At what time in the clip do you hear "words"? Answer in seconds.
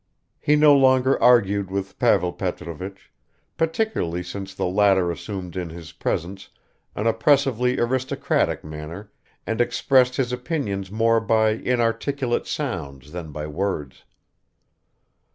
13.45-14.03